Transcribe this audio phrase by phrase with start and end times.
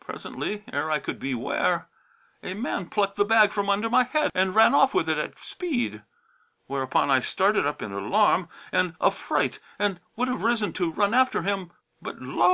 [0.00, 1.86] Presently, ere I could be ware,
[2.42, 5.38] a man plucked the bag from under my head and ran off with it at
[5.38, 6.02] speed:
[6.66, 11.42] whereupon I started up in alarm and affright and would have arisen to run after
[11.42, 11.70] him;
[12.00, 12.50] but lo!